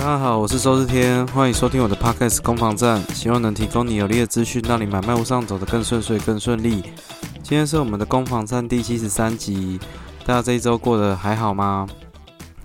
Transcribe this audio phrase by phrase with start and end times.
[0.00, 6.80] 大家好，我是周日天，欢迎收听我的 Podcast 攻防战，希望能提供你有力的资讯，让你买卖路上走得更顺遂、更顺利。
[7.42, 9.78] 今天是我们的攻防战第七十三集，
[10.24, 11.86] 大家这一周过得还好吗？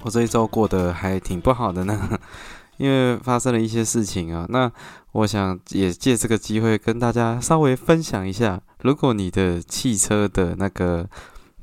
[0.01, 2.17] 我这一周过得还挺不好的呢，
[2.77, 4.45] 因为发生了一些事情啊。
[4.47, 4.71] 那
[5.11, 11.05] 我想也借这个机会跟大家稍微分享一下，如果你的汽车的那个。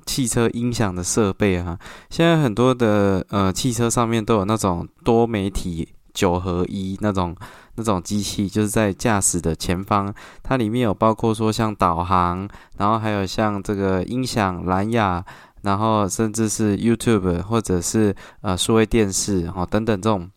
[0.06, 1.79] 汽车音响的设备啊，
[2.10, 7.34] 现在很多的呃汽车上面都有那种多媒体九合一那种
[7.77, 10.12] 那种机器，就是在驾驶的前方，
[10.43, 15.24] 它里面有包括说像导航，然后还有像这个音响、蓝牙，
[15.62, 20.30] 然后甚至是 YouTube 或者是呃数位电视哦等等这种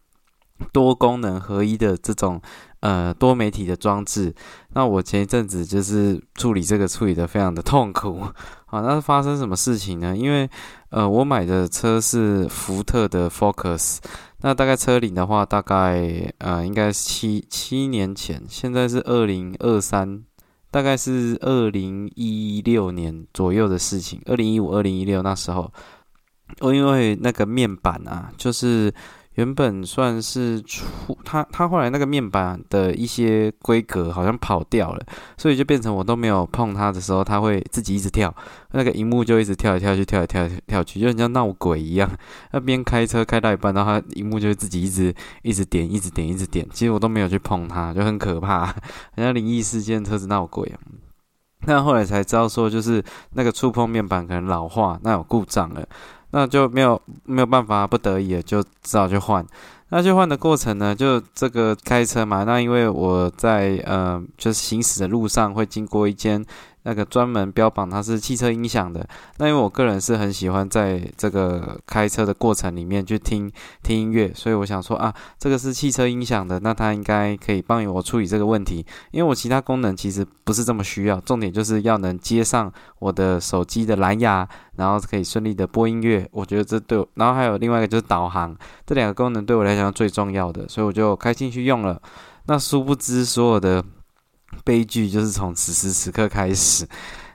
[0.72, 2.42] 多功能合一的这种
[2.86, 4.32] 呃多媒体的装置。
[4.74, 8.22] 那我前一阵子就是处理这个处理的非常的痛苦。
[8.70, 10.16] 啊，那发生什么事情呢？
[10.16, 10.48] 因为，
[10.90, 13.98] 呃，我买的车是福特的 Focus，
[14.42, 20.24] 那大概车龄的话，大概呃，应该是七七年前，现在是二零二三，
[20.70, 25.72] 大概是二零一六年左右的事情，二零一五、二零一六那时候，
[26.60, 28.94] 我因为那个面板啊，就是。
[29.36, 30.86] 原本算是出
[31.24, 35.06] 他他后来那个面板的一些规格好像跑掉了，
[35.38, 38.34] 所以就变成我都没有碰它的时候，它会自己一直跳，
[38.72, 42.10] 那个荧幕就一直跳来跳去，跳来跳跳去，就像闹鬼一样。
[42.52, 46.66] 那边开车开到一半，然后它荧幕就会自己一直一直点，一直点，一直点。
[46.72, 48.74] 其实我都没有去碰它，就很可怕，
[49.16, 50.74] 人家灵异事件，车子闹鬼。
[51.68, 55.86] 那后来才知道说，就是那个触碰面板可能老化，那有故障了。
[56.36, 59.46] 那就没有没有办法，不得已就只好去换。
[59.88, 62.44] 那去换的过程呢，就这个开车嘛。
[62.44, 66.46] 那因为我在呃，就是行驶的路上会经过一间。
[66.86, 69.06] 那个专门标榜它是汽车音响的，
[69.38, 88.56] 那因为我个人是很喜欢在这个开车的过程里面去听听音乐，所以我想说啊，这个是汽车音响的，那它应该可以帮我处理这个问题，因为我其他功能其实不是这么需要，重点就是要能接上我的手机的蓝牙，然后可以顺利的播音乐，我觉得这对，然后还有另外一个就是导航，
[88.86, 92.00] 这两个功能对我来讲最重要的，所以我就开进去用了，
[92.46, 93.84] 那殊不知所有的。
[94.66, 96.86] 悲剧就是从此时此刻开始。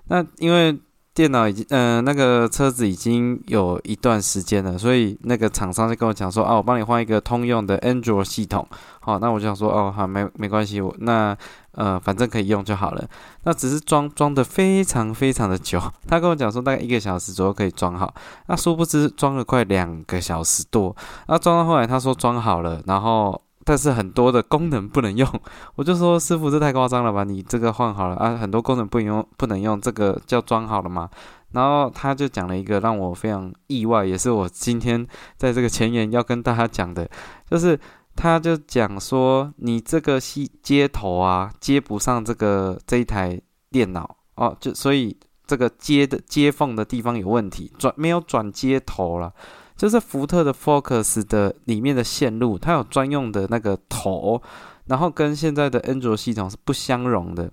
[0.08, 0.78] 那因为
[1.14, 8.66] 电脑已经，嗯，那个车子已经有一段时间了，所以那个厂商就跟我讲说，啊，我帮你换一个通用的 Android 系统。
[9.00, 11.36] 好，那我就想说，哦，好，没没关系，我那
[11.72, 13.08] 呃，反正可以用就好了。
[13.44, 18.14] 那只是装装的非常非常的久，他跟我讲说大概一个小时左右可以装好。
[18.46, 20.94] 那殊不知装了快两个小时多。
[21.28, 23.40] 那装到后来，他说装好了，然后。
[23.64, 25.28] 但是很多的功能不能用，
[25.76, 27.24] 我就说师傅这太夸张了吧？
[27.24, 31.08] 你这个换好了啊，很多功能不能用，不能用，这个叫装好了吗？
[31.52, 35.06] 然后他就讲了一个让我非常意外，也是我今天
[35.36, 37.08] 在这个前言要跟大家讲的，
[37.50, 37.78] 就是
[38.16, 45.16] 他就讲说你这个系接头啊接不上这个这一台电脑哦，就所以
[45.46, 49.32] 这个接的接缝的地方有问题，转没有转接头了。
[49.80, 54.42] 就是福特的 Focus 的里面的线路，它有专用的那个头，
[54.84, 57.50] 然后跟现在的安卓系统是不相容的，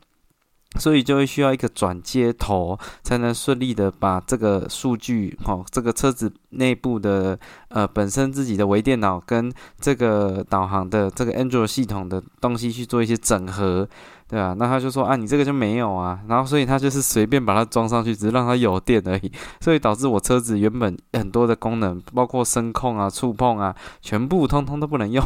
[0.78, 7.40] 所以就会需要一个转接头，才能顺利的把这个数据，哈，这个车子内部的
[7.70, 9.50] 呃本身自己的微电脑跟
[9.80, 13.88] 这个导航的这个安卓系统的东西去做一些整合。
[14.30, 25.26] 对啊，那他就说啊，你这个就没有啊，然后所以他就是随便把它装上去，只是让它有电而已，所以导致我车子原本很多的功能，包括声控啊、触碰啊，全部通通都不能用，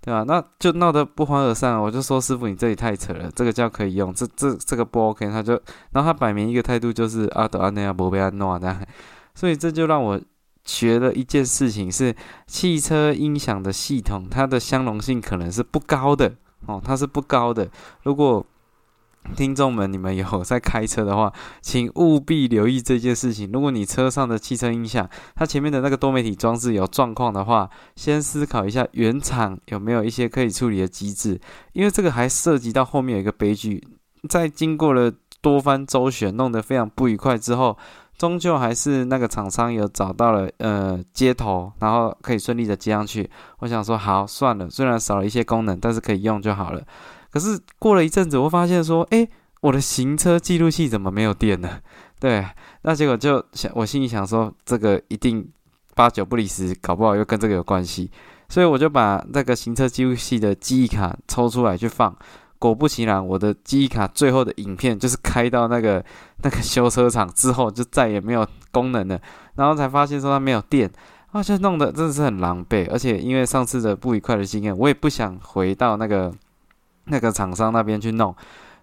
[0.00, 0.24] 对吧？
[0.26, 1.78] 那就闹得不欢而散。
[1.78, 5.28] 我就说师傅，你这里太扯了，这个叫可以用，这这这个不 OK。
[5.28, 5.52] 他就，
[5.92, 8.80] 然后他摆明一个态度就是阿德安内亚博贝安诺这样，
[9.34, 10.18] 所以这就让我
[10.64, 12.16] 学了一件事情是，
[12.46, 16.32] 汽车音响的系统它的相容性可能是不高的。
[16.66, 17.68] 哦，它是不高的。
[18.02, 18.44] 如果
[19.36, 23.50] 听众们你们有在开车的话， 请务必留意这件事情。
[23.52, 31.40] 如果你车上的汽车音响，它前面的那个多媒体装置有状况的话，先思考一下原厂有没有一些可以处理的机制，
[31.72, 33.86] 因为这个还涉及到后面有一个悲剧。
[34.28, 37.76] 在经过了多番周旋，弄得非常不愉快之后。
[38.18, 43.30] 终究还是那个厂商有找到了呃接头，然后可以顺利的接上去。
[43.60, 46.82] 我想说好算了，虽然少了一些功能，但是可以用就好了。
[47.30, 49.28] 可是过了一阵子，我发现说，诶，
[49.60, 51.78] 我的行车记录器怎么没有电呢？
[52.18, 52.44] 对，
[52.82, 55.48] 那结果就想，我心里想说，这个一定
[55.94, 58.10] 八九不离十，搞不好又跟这个有关系。
[58.48, 62.16] 所以我就把那个行车记录器的记忆卡抽出来去放。
[62.58, 66.04] 果不其然，我的记忆卡最后的影片就是开到那个
[66.42, 69.20] 那个修车厂之后，就再也没有功能了。
[69.54, 70.90] 然后才发现说它没有电，
[71.32, 72.88] 啊，就弄得真的是很狼狈。
[72.90, 76.32] 而且因为上次的不愉快的经验，我也不想回到那个
[77.04, 78.34] 那个厂商那边去弄，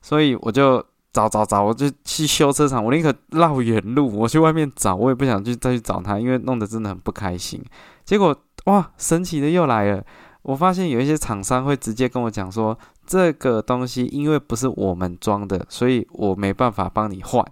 [0.02, 0.84] 所以我就
[1.14, 7.64] 找找找，我就去修车厂，我宁可绕远路，我去外面找，我也不想去再去找他，因为弄得真的很不开心。
[8.04, 8.36] 结果
[8.66, 10.04] 哇，神奇的又来了，
[10.46, 17.44] 我发现有一些厂商会直接跟我讲说，这个东西因为不是我们装的，所以我没办法帮你换。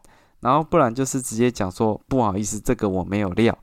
[0.41, 3.57] 然后不然就是直接讲说不好意思，这个我没有料。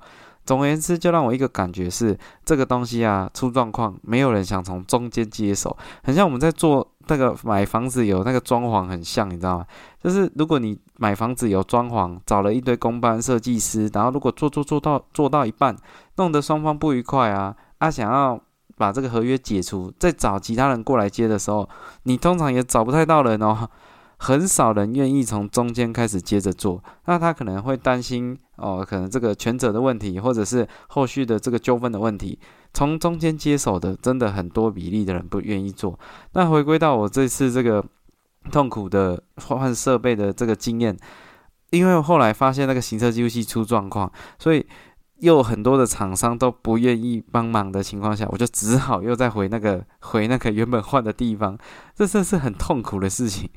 [0.44, 9.66] 总而言之，就让我一个感觉是这个东西啊出状况，没有人想从中间接手，很像我们在做那个买房子有那个装潢很像，你知道吗？
[10.02, 15.76] 就是如果你买房子有装潢，找了一堆公班设计师，然后如果做做做到做到一半，
[16.16, 18.40] 弄得双方不愉快啊，啊想要
[18.80, 21.68] 把这个合约解除，再找其他人过来接的时候，
[22.04, 23.68] 你通常也找不太到人哦。
[24.22, 32.38] 很少人愿意从中间开始接着做，那他可能会担心哦，可能这个权责的问题，或者是后续的这个纠纷的问题，
[32.74, 35.98] 从中间接手的真的很多比例的人不愿意做。
[36.34, 37.82] 那回归到我这次这个
[38.52, 40.94] 痛苦的换设备的这个经验，
[41.70, 44.66] 因为后来发现那个行车记录器出状况，所以
[45.20, 51.56] 又很多的厂商都不愿意帮忙的情况下，我就只好又再回那个 回那个原本换的地方，
[51.94, 53.48] 这真是很痛苦的事情。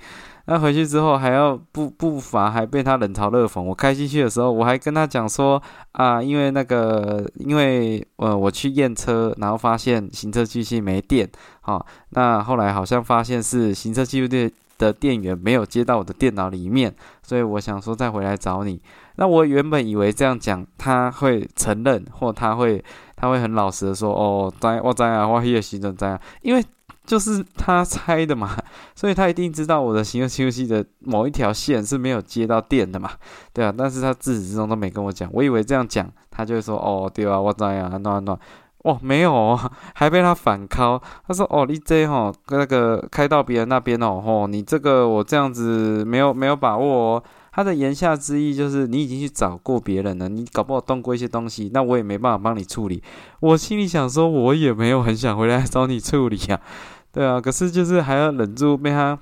[0.45, 3.61] 那回去之后还要不不乏还被他冷嘲热讽。
[3.61, 5.61] 我开进去的时候，我还跟他讲说
[5.93, 11.29] 啊，因为那个，因为呃我去验车，然后发现行车机器没电，
[11.61, 18.81] 好，那后来好像发现是行车记录电的电源没有接到我的电脑里面，所以我想说再回来找你。
[19.15, 22.83] 那我原本以为这样讲他会承认，或他会
[23.15, 26.63] 他会很老实的说哦，在我在啊，我也行政在啊，因为。
[27.05, 28.55] 就是他猜的嘛，
[28.95, 33.11] 所以他一定知道我的行车记录器的某一条线是没有接到电的嘛，
[33.51, 38.39] 对啊，但是他自始至终都没跟我讲，我以为这样讲，他就会说哦，对啊，我知啊，暖暖，
[38.83, 39.59] 哦，没有哦，
[39.95, 47.23] 还被他反敲，他说哦，你这吼那个开到别人那边哦，吼，你这个我这样子没有没有把握哦。
[47.55, 53.03] 他的言下之意就是，你已经去找过别人了，你搞不好动过一些东西，那我也没办法帮你处理。
[53.41, 56.59] 我心里想说，我也没有很想回来找你处理呀，
[57.11, 59.19] 对啊，可是就是还要忍住被他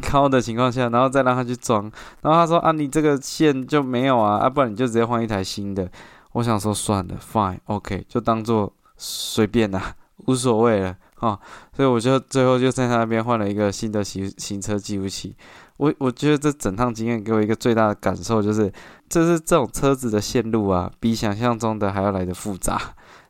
[0.00, 1.90] 敲的情况下，然后再让他去装。
[2.22, 5.90] 然后他说啊，你这个线就没有啊，啊，不然你就直接换一台新的。
[6.34, 9.96] 我想说算了，fine，OK，就当做随便啦，
[10.26, 11.36] 无所谓了啊。
[11.74, 15.34] 所以我就最后就在他那边换了一个新的行行车记录器。
[15.78, 18.70] 我我觉得这整趟经验给我一个最大的感受就是，
[19.08, 22.78] 就是这种车子的线路啊，比想象中的还要来的复杂。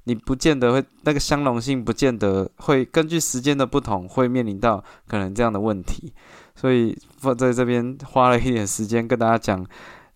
[0.05, 6.13] 你不见得会那个相容性，不见得会根据时间的不同，会面临到可能这样的问题。
[6.55, 9.65] 所以放在这边花了一点时间跟大家讲，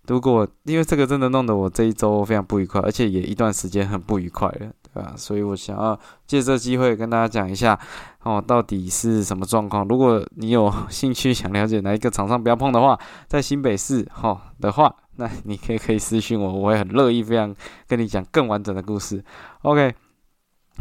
[0.09, 4.73] 如果因为这个真的弄得我这一周非常不愉快，而且也一段时间很不愉快了。
[4.95, 7.79] 啊，所以我想要借这机会跟大家讲一下，
[8.23, 9.87] 哦，到底是什么状况？
[9.89, 17.53] 如果你有兴趣想了解哪一个厂商不要碰的话，在新北市哈的话，那你可以可以私信我，我会很乐意非常
[17.89, 19.25] 跟你讲更完整的故事。
[19.63, 19.93] OK，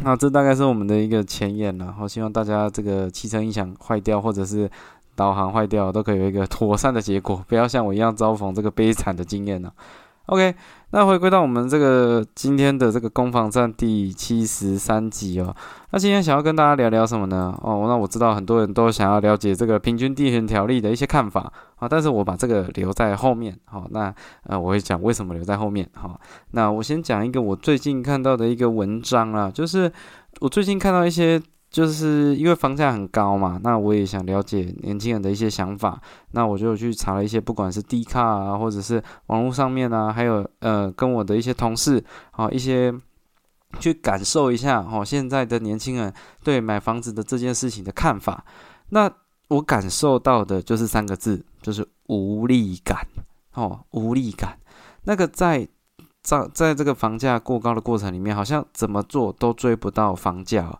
[0.04, 4.70] 那这大概是我们的一个前言了，好，希望大家这个汽车音响坏掉或者是
[5.16, 9.72] 导航坏掉都可以有一个妥善的结果，不要像我一样遭逢这个悲惨的经验呢。
[10.26, 10.54] OK，
[10.90, 15.54] 那回归到我们这个今天的这个攻防战第七十三集哦。
[15.90, 17.58] 那今天想要跟大家聊聊什么呢？
[17.60, 23.58] 哦，那我知道很多人都想要了解这个平均地权条例的一些看法啊，但是我把这个留在后面。
[23.64, 24.14] 好，那
[24.44, 25.88] 呃，我会讲为什么留在后面。
[25.94, 26.20] 好，
[26.52, 29.92] 那我先讲一个我最近看到的一个文章啊，就是
[30.40, 31.42] 我最近看到一些。
[31.72, 35.98] 就是因为房价很高嘛，那我也想了解年轻人的一些想法，
[36.32, 42.92] 那我就去查了一些，不管是 D 卡啊，或者是网络上面啊，还有呃，跟我的一些同事啊，一些
[43.80, 46.12] 去感受一下哦，现在的年轻人
[46.44, 48.44] 对买房子的这件事情的看法。
[48.90, 49.10] 那
[49.48, 52.98] 我感受到的就是三个字，就是无力感
[53.54, 54.58] 哦，无力感。
[55.04, 55.66] 那个在
[56.20, 60.70] 在在这个房价过高的过程里面，好像怎么做都追不到房价。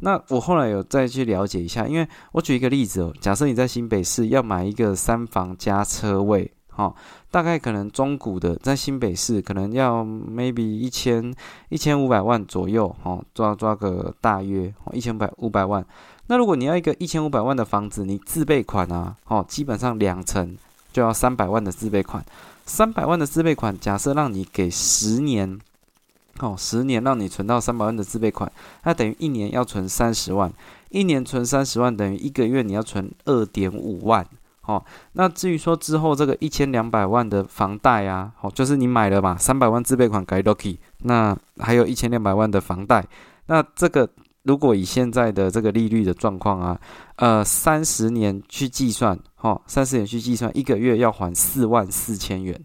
[0.00, 6.94] 那我后来有再去了解一下，因为我举一个例子哦，假设你在新北市要买一个三房加车位，哈，
[7.30, 11.34] 大概可能中古的在新北市可能要 maybe 一千
[11.68, 15.84] 一千五百万左右，哈，抓抓个大约一千百五百万。
[16.28, 20.56] 那如果你要一个一千五百万的房子，你自备款啊，哦，基本上两层
[20.92, 22.24] 就要三百万的自备款，
[22.66, 25.58] 三百万的自备款，假设让你给十年。
[26.40, 28.50] 哦，十年让你存到三百万的自备款，
[28.84, 30.52] 那等于一年要存三十万，
[30.90, 34.26] 一年存三十万等于一个月你要存二点五万。
[34.62, 43.02] 哦，那至于说之后这个一千两百万的房贷啊，哦，就是你买了嘛，三百万自备款改 lucky，那还有一千两百万的房贷，
[43.46, 44.06] 那这个
[44.42, 46.78] 如果以现在的这个利率的状况啊，
[47.16, 52.62] 呃，三十年去计算，哈，三十年去计算，一个月要还四万四千元，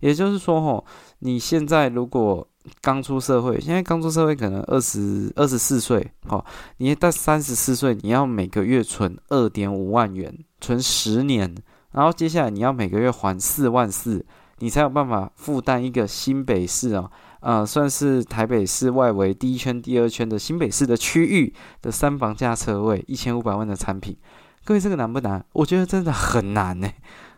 [0.00, 0.82] 也就是说，哈，
[1.18, 2.48] 你现在如果
[2.80, 6.44] 刚出社会，现在刚出社会可能二十二十四岁，哈，
[6.78, 11.54] 你到三十四岁，你要每个月存二点五万元，存十年，
[11.92, 14.24] 然后接下来你要每个月还四万四，
[14.58, 17.10] 你才有办法负担一个新北市啊。
[17.40, 24.16] 呃，算是台北市外围第一圈、第二圈的新北市的区域的三房价车位，一千五百万的产品。
[24.64, 25.44] 各位，这个难不难？
[25.52, 26.88] 我觉得真的很难呢，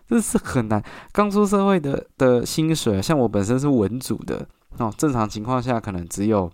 [0.07, 0.85] 这是很难。
[1.11, 4.47] 刚出社会的的薪水，像我本身是文组的
[4.79, 6.51] 哦，正常情况下可能只有。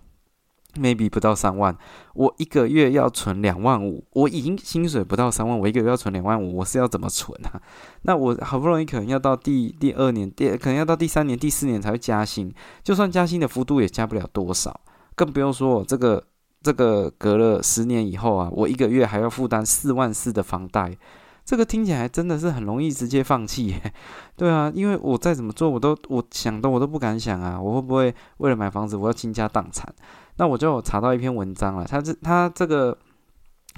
[0.79, 1.75] maybe 不到三万，
[2.13, 7.61] 我一个月要存两万五，我已经薪水不到三万，我一个月要存两万五，我是要怎么存啊？
[8.03, 12.49] 那我好不容易可能要到第第二年，第可能要到第三年、第四年才会加薪，
[12.83, 14.79] 就算加薪的幅度也加不了多少，
[15.13, 16.23] 更不用说这个
[16.61, 20.97] 这个隔了十年以后啊，我一个月还要负担四万四的房贷，
[21.43, 23.75] 这个听起来真的是很容易直接放弃，
[24.37, 29.93] 对啊，因为我再怎么做，我都我想的我都不敢想啊，我会不会为了买房子我要倾家荡产？
[30.37, 32.97] 那我就查到一篇文章了，他这他这个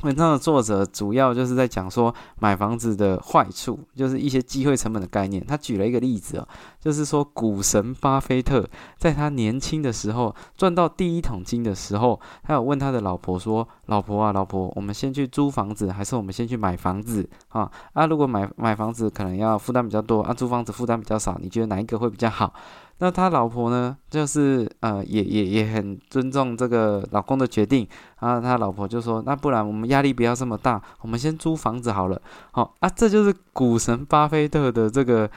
[0.01, 5.45] 文章的作者主要就是在讲说买房子的坏处，就是一些机会成本的概念。
[5.45, 6.47] 他举了一个例子哦，
[6.79, 17.71] 就是说股神巴菲特在他年轻的时候赚到第一桶金的时候，他有问他的老婆说：“老婆啊，老婆，我们先去租房子，还是我们先去买房子啊？
[17.93, 22.53] 啊，如果买买房子可能要负担比较多，啊，租房子负担比较少，你觉得哪一个会比较好？”
[22.99, 27.85] 那他老婆呢，就是呃，也也也很尊重这个老公的决定。
[28.19, 32.21] 然后他老婆就说：“那不然我们压力不要这么大，我们先租房子好了。”
[32.51, 35.29] 好啊，这就是股神巴菲特的这个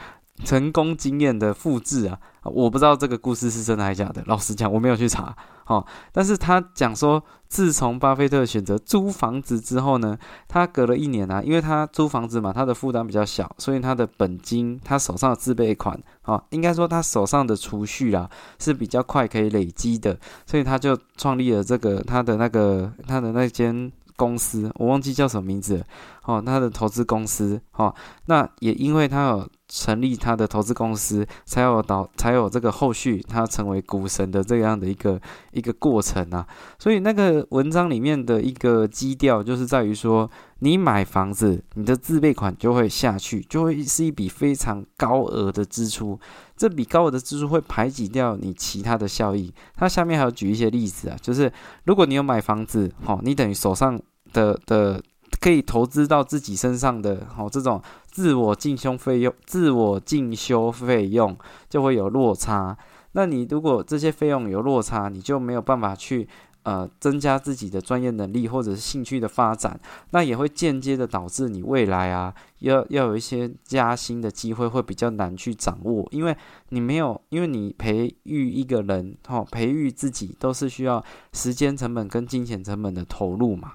[0.45, 2.17] 成功经验的复制啊。
[2.43, 5.35] 我不知道这个故事是真的还是假的，老实讲我没有去查。
[5.67, 23.91] 好，但是他讲说，自从巴菲特选择租房子之后呢，他隔了一年啊，因为他租房子嘛，他的负担比较小，所以他的本金，他手上的自备款，啊，应该说他手上的储蓄啦是比较快可以累积的，所以他就创立了这个他的那个他的那间。
[24.19, 25.85] 公司我忘记叫什么名字，
[26.23, 27.93] 哦，他的投资公司，哦，
[28.25, 35.19] 那也因为他有成立他的投资公司，才有导才有这个后续他成为股神的这样的一个
[35.51, 36.47] 一个过程啊。
[36.79, 46.19] 所以那个文章里面的一个基调就是在于说，你买房子，你的自备款就会下去，就会是一笔非常高额的支出。
[46.55, 49.53] 这笔高额的支出会排挤掉你其他的效益。
[49.75, 51.51] 他下面还有举一些例子啊，就是
[51.83, 53.99] 如果你有买房子，哦，你等于手上
[54.33, 54.99] 的的
[55.39, 57.79] 可以投资到自己身上的，哦，这种
[58.17, 61.37] 自我进修费用、自我进修费用
[61.69, 62.75] 就会有落差。
[63.11, 66.27] 那你如果这些费用有落差，你就没有办法去。
[66.63, 69.79] 呃，增加自己的专业能力或者是兴趣的发展，
[70.11, 76.35] 那也会间接的导致你未来啊，要要有一些加薪的机会会比较难去掌握，因为
[76.67, 83.71] 你没有，因为你培育一个人，哈，培育自己都是需要时间成本跟金钱成本的投入嘛。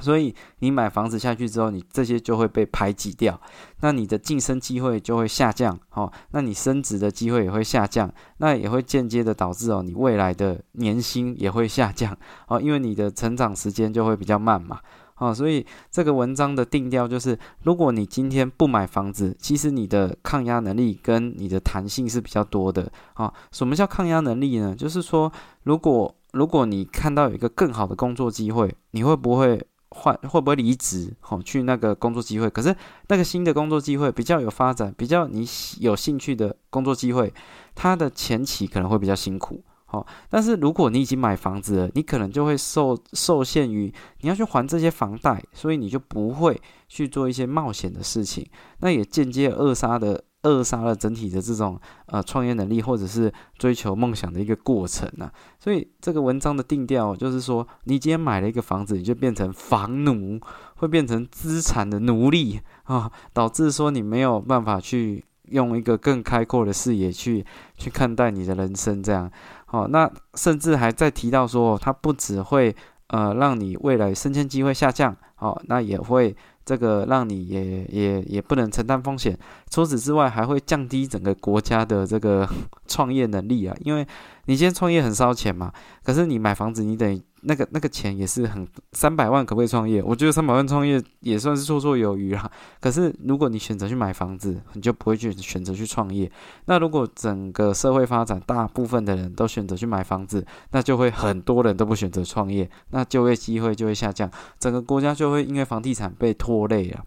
[0.00, 3.40] 所以你买房子下去之后，你这些就会被排挤掉，
[3.80, 12.16] 那你的晋升机会就会下降，哦，那你升职的机会也会下降，那也会间接的导致哦，你未来的年薪也会下降，
[12.48, 14.78] 哦，因为你的成长时间就会比较慢嘛，
[15.16, 24.76] 哦，所以这个文章的定调就是，如果你今天不买房子，其实你的抗压能力跟你的弹性是比较多的，啊，什么叫抗压能力呢？
[24.76, 25.32] 就是说，
[25.64, 29.66] 如果如果你看到有一个更好的工作机会，你会不会？
[29.98, 31.12] 换会不会离职？
[31.20, 32.48] 好，去那个工作机会。
[32.48, 32.74] 可是
[33.08, 35.44] 那个新的工作机会比较有发展，比较你
[35.80, 37.32] 有兴趣的工作机会，
[37.74, 39.62] 它的前期可能会比较辛苦。
[39.86, 48.46] 好，但是如果你已经买房子了，你可能就会受受限于你要去还这些房贷，所以你就不会去做一些冒险的事情。
[48.80, 50.24] 那也间接扼杀的。
[50.42, 55.32] 扼杀了整体的这种呃创业能力，或者是追求梦想的一个过程啊。
[55.58, 60.40] 所以这个文章的定调就是说，你今天买了一个房子，你就变成房奴，
[60.76, 67.44] 会变成资产的奴隶啊，导致说你没有办法去用一个更开阔的视野去
[67.76, 69.02] 去看待你的人生。
[69.02, 69.30] 这样，
[69.66, 72.74] 好，那甚至还在提到说，它不只会
[73.08, 76.36] 呃让你未来升迁机会下降，好，那也会。
[76.68, 79.34] 这个让你也也也不能承担风险，
[79.70, 82.46] 除此之外还会降低整个国家的这个
[82.86, 84.06] 创业能力啊，因为
[84.44, 85.72] 你今天创业很烧钱嘛，
[86.04, 90.02] 可是你买房子，你得那个那个钱也是很三百万可不可以创业？
[90.02, 92.50] 我觉得三百万创业也算是绰绰有余啦。
[92.82, 96.30] 可是如果你选择去买房子，你就不会去选择去创业。
[96.66, 107.02] 那如果整个社会发展，大部分的人都选择去买房子，那就会很多人都不选择创业，那就业机会就会下降，整个国家就会因为房地产被拖累啊。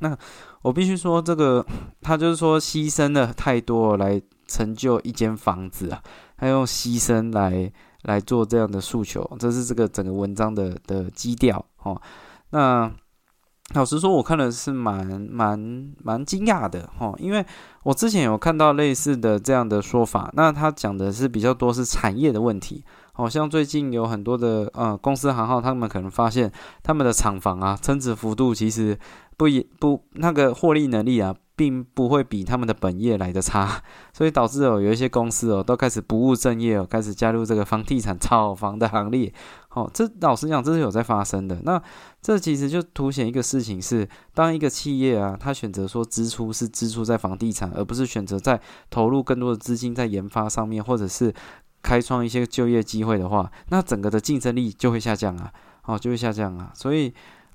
[0.00, 0.16] 那
[0.62, 1.64] 我必须说，这个
[2.00, 6.02] 他就是说牺牲了太多来成就一间房子啊，
[6.36, 7.72] 他用牺牲来。
[8.02, 12.02] 来做这样的诉求，这是这个整个文章的的基调哦。
[12.50, 12.92] 那
[13.74, 17.46] 老实说，我看的是蛮蛮蛮惊讶的哈，因为
[17.84, 20.28] 我之前有看到类似的这样的说法。
[20.34, 26.50] 那他讲的是比较多是产业的问题，好像最近有很多的呃公司行号，他们可能发现
[26.82, 28.98] 他们的厂房啊增值幅度其实
[29.36, 31.34] 不也不那个获利能力啊。
[31.54, 39.32] 并不会比他们的本业来的差，所以导致哦有一些公司哦都开始不务正业哦，开始加入这个房地产炒房的行列。
[39.68, 41.60] 哦，这老实讲，这是有在发生的。
[41.62, 41.80] 那
[42.20, 51.32] 这其实就凸显一个事情是，当一个企业啊，他选择说支出是支出在房地产，而不是选择在投入更多的资金在研发上面，或者是
[51.82, 55.52] 开创一些就业机会的话，那整个的竞争力就会下降啊，
[55.84, 56.70] 哦就会下降啊。
[56.74, 57.12] 所以，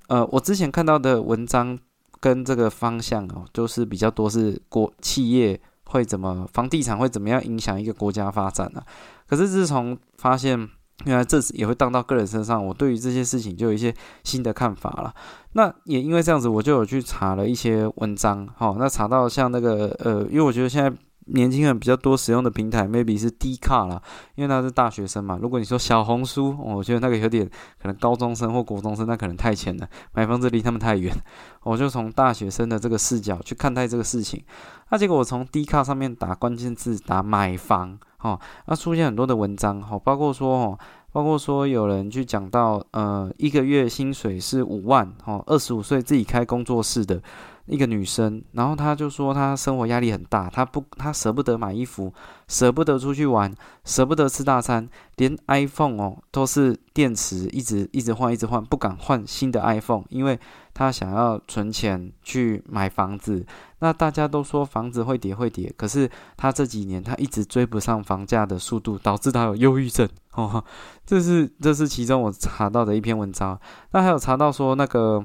[0.08, 1.78] 呃，我之前看到的文章。
[2.20, 8.82] 跟这个方向哦，都是比较多是国企业会怎么房地产会怎么样影响一个国家发展呢？
[9.28, 10.68] 可是自从发现
[11.04, 13.94] 原来这也会荡到个人身上，我对于这些事情就有一些
[14.24, 15.14] 新的看法了。
[15.52, 20.92] 那也因为这样子，我就有去查了一些文章，哈，那查到像那个呃，因为我觉得现在。
[21.30, 24.02] 年轻人比较多使用的平台，maybe 是 D 卡啦，
[24.34, 25.38] 因为他是大学生嘛。
[25.40, 27.48] 如果你说小红书，我觉得那个有点
[27.80, 31.14] 可能高中生或国中生，那可能太浅了，买房子离他们太远。
[31.64, 34.42] 我就从大学生的这个视角去看待这个事情。
[34.90, 40.78] 那结果我从 D 卡上面打关键字，打买房，哦，那出现很多的文章，哦，包括说，哦，
[41.12, 47.20] 包括说有人去讲到，呃，一个月薪水是五万，哦，二十五岁自己开工作室的。
[47.68, 52.12] 一个女生，然后她就说她生活压力很大，她不，她舍不得买衣服，
[52.48, 60.38] 舍不得出去玩，舍不得吃大餐，连 iPhone 哦都是电池一直一直换一直换，不敢换新的 iPhone，因为
[60.72, 63.44] 她想要存钱去买房子。
[63.80, 70.64] 那大家都说房子会跌会跌，可是她这几年她一直追不上房价的速度，导致她有忧郁症哦。
[71.06, 73.60] 这是这是其中我查到的一篇文章。
[73.92, 75.24] 那还有查到说那个。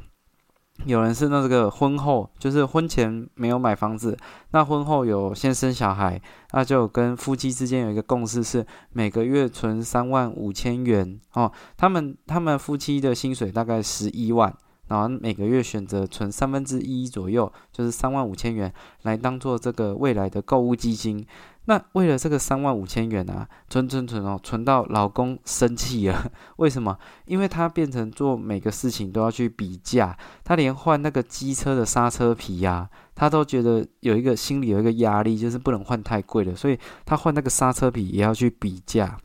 [0.86, 4.18] 有人是那这个婚后，就是婚前没有买房子，
[4.52, 6.20] 那婚后有先生小孩，
[6.52, 11.50] 那就跟夫妻之间有一个共识，是每个月存三万五千元哦。
[11.78, 14.54] 他们他们夫妻的薪水大概十一万，
[14.88, 21.26] 然后每个月选择存三分之一左右，就是三万五千元，来当做这个未来的购物基金。
[21.66, 26.30] 那为了这个三万五千元啊，存存存哦，存到老公生气了。
[26.58, 26.98] 为什么？
[27.26, 39.18] 因为他变成做每个事情都要去比价，他连换那个机车的刹车皮呀，他都觉得有一个心里有一个压力，就是不能换太贵的，所以他换那个刹车皮也要去比价。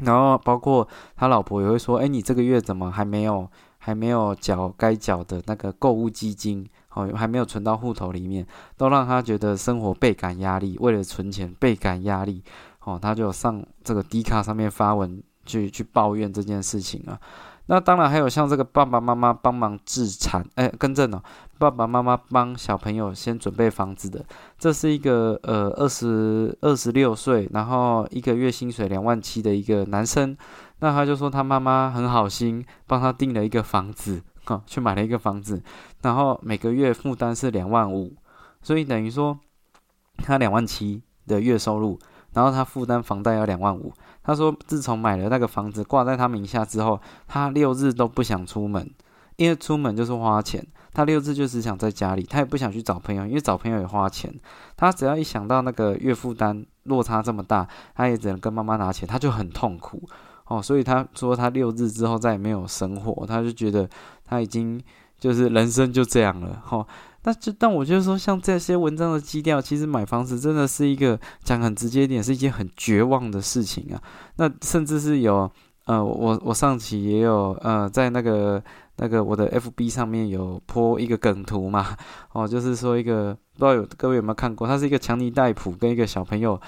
[0.00, 10.76] 然后包括他老婆也会说：“哎，你这个月怎么还没有还没有缴该缴的那个购物基金？”哦，还没有存到户头里面，都让他觉得生活倍感压力。
[10.80, 12.42] 为了存钱倍感压力，
[12.84, 17.18] 哦，他就上这个 D 卡上面发文去去抱怨这件事情啊。
[17.66, 21.22] 那当然还有像这个爸爸妈妈帮忙置产，哎，更正哦，
[21.58, 24.22] 爸爸妈妈帮小朋友先准备房子的，
[24.58, 30.36] 这是一个呃二十二十六岁，然后一个月薪水两万七的一个男生，
[30.80, 34.22] 那他就说他妈妈很好心帮他订了一个房子。
[34.44, 35.62] 哈，去买了一个房子，
[36.02, 38.14] 然后每个月负担是两万五，
[38.62, 39.38] 所以等于说
[40.18, 41.98] 他两万七的月收入，
[42.32, 43.92] 然后他负担房贷要两万五。
[44.22, 48.90] 他说，自从买了那个房子挂在他名下之后，他六日都不想出门，
[49.36, 50.66] 因为出门就是花钱。
[50.94, 54.32] 他六日就只想在家里，他也不想去找朋友，因为找朋友也花钱。
[54.76, 60.08] 他只要一想到那个月负担落差这么大，他也只能跟妈妈拿钱，他就很痛苦。
[60.46, 63.88] 哦，所以他说他六日之后再也没有生活，他就觉得
[64.26, 64.78] 他已经
[65.18, 66.62] 就是人生就这样了。
[66.62, 66.86] 哈，
[67.22, 74.02] 那就但我就说，像这些文章的基调，其实买房子真的是一个讲很直接一点，是一件很绝望的事情啊。
[74.36, 75.50] 那甚至是有
[75.86, 78.62] 呃，我我上期也有呃，在那个
[78.96, 81.96] 那个我的 FB 上面有泼一个梗图嘛。
[82.32, 86.60] 哦，就是说一个不知道有各位有没有看过，他是一个强尼戴普跟一个小朋友。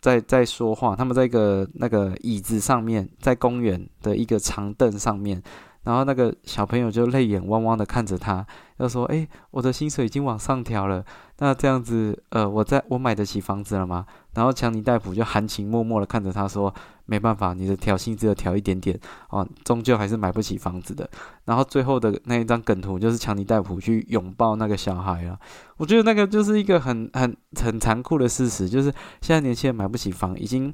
[0.00, 5.42] 在在说话，他们在一个那个椅子上面，在公园的一个长凳上面，
[5.82, 8.46] 然后那个小朋友就泪眼汪汪的看着他，
[8.78, 11.04] 要说：“哎，我的薪水已经往上调了，
[11.38, 16.72] 那这样子，呃，我在我买得起房子了吗？”然后强尼戴普就含情脉脉的看着他说
[17.08, 21.08] ：“没办法，你的调薪只有调一点点啊，终究还是买不起房子的。
[21.46, 25.38] 然后最后的那一张梗图就是强尼戴普去拥抱那个小孩啊，
[25.78, 28.92] 我觉得那个就是一个很很很残酷的事实，就是
[29.22, 30.72] 现在年轻人买不起房，已经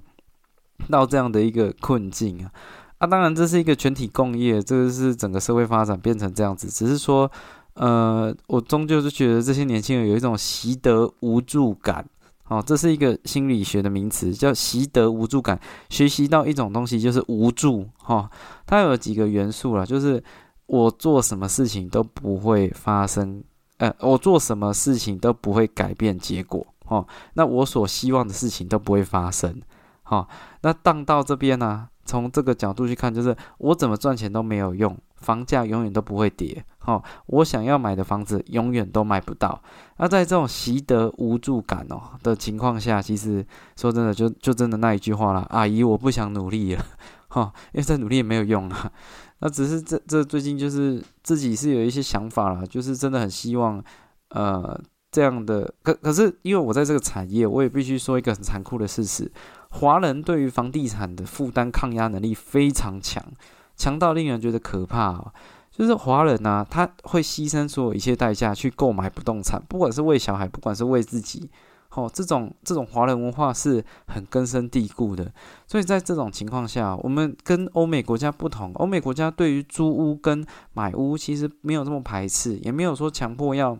[0.90, 2.50] 到这样的一个困境啊。
[2.98, 7.30] 啊，当然这是一个全体共业，这个是整个社会发展变成这样子，只是说，
[7.74, 12.04] 呃，我终究是觉得这些年轻人有一种习得无助感。
[12.48, 15.58] 哦，这是一个心理学的名词，叫习得无助感。
[15.88, 18.30] 学习到一种东西就是无助，哈，
[18.66, 20.22] 它有几个元素了，就是
[20.66, 23.42] 我做什么事情都不会发生，
[23.78, 29.60] 呃，我做什么事情都不会改变结果，哦，那我所希望的事情都不会发生，
[30.02, 30.28] 好，
[30.60, 34.94] 那当到这边呢，从这个角度去看，就是我怎么赚钱都没有用。
[35.24, 39.60] 房价永远都不会跌，哦，我想要买的房子永远都买不到。
[39.96, 46.84] 那在这种习得无助感哦的情况下，其实说真的，就就真的那一句话了，阿姨，我不想努力了，
[47.28, 48.92] 哈，因为再努力也没有用啊。
[49.40, 53.82] 那只是这这最近就是自己是有一些想法了，就是真的很希望，
[54.30, 55.72] 呃，这样的。
[55.82, 59.30] 可可是因为我在这个产业，我也必须说一个很残酷的事实：
[59.70, 63.22] 华人对于房地产的负担抗压能力非常强。
[63.76, 65.32] 强到令人觉得可怕哦，
[65.70, 71.50] 就是华人呐，他会牺牲所有一切代价去购买不动产，不管是为小孩，不管是为自己，
[71.94, 75.32] 哦，这种这种华人文化是很根深蒂固的。
[75.66, 83.76] 所以在这种情况下，我们跟欧美国家不同，欧美国家对于租屋跟买屋其实没有这么排斥，也没有说强迫要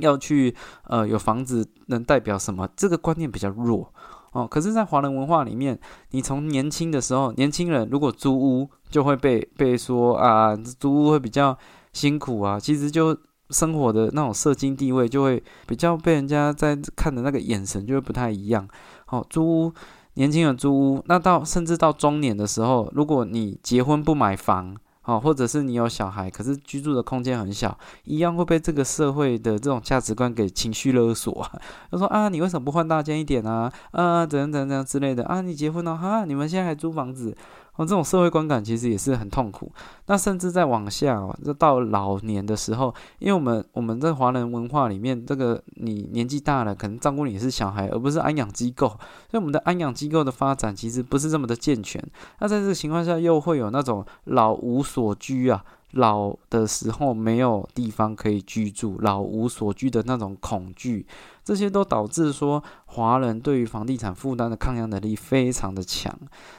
[0.00, 0.54] 要去
[0.88, 3.92] 呃有房子能代表什么，这个观念比较弱。
[4.32, 5.78] 哦，可是，在华人文化里面，
[6.10, 11.58] 你从年轻的时候，年轻人如果租屋，就会被被说啊，租屋会比较
[11.92, 12.60] 辛苦啊。
[12.60, 13.18] 其实，就
[13.50, 18.68] 生活的那种社经地位，就会比较被人家在看的那个眼神就会不太一样。
[19.08, 19.72] 哦，租屋，
[20.14, 24.76] 年轻人租屋，那到甚至到中年的时候，如果你结婚不买房。
[25.06, 31.52] 好，或者是你有小孩，可是居住的空间很小，一样会被这个社会的这种价值观给情绪勒索啊。
[31.92, 33.70] 他说啊，你为什么不换大间一点啊？
[33.90, 35.42] 啊，怎样怎样怎样之类的啊？
[35.42, 36.24] 你结婚了哈？
[36.24, 37.36] 你们现在还租房子？
[37.76, 39.70] 哦，这种社会观感其实也是很痛苦。
[40.06, 48.86] 那甚至再往下哦，就到老年的时候，因为我们我们在华人文化里面，这个你年纪大了，可能照顾你是小孩，而不是安养机构。
[48.88, 48.98] 所
[49.32, 52.00] 以我们的安养机构的发展其实不是这么的健全。
[52.38, 55.64] 那在这个情况下，又会有那种老无所居啊。
[55.94, 61.06] 老的时候没有地方可以居住，老无所居的那种恐惧，
[61.44, 66.12] 这些都导致说华人对于房地产负担的抗压能力非常的强。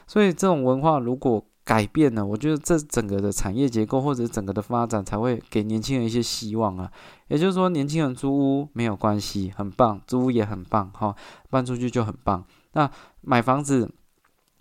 [0.08, 6.92] 所以这种文化如果改变了，我觉得这整个的产业结构或者整个的发展才会给年轻人一些希望啊。
[7.28, 11.16] 也就是说，年轻人租屋没有关系，很棒，租屋也很棒，哈，
[11.50, 12.46] 搬出去就很棒。
[12.74, 12.90] 那
[13.22, 13.92] 买房子。